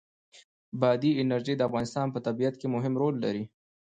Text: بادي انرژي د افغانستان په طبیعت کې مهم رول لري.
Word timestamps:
بادي 0.79 1.11
انرژي 1.21 1.53
د 1.57 1.61
افغانستان 1.69 2.07
په 2.11 2.19
طبیعت 2.27 2.55
کې 2.61 2.67
مهم 2.75 2.93
رول 3.01 3.15
لري. 3.25 3.43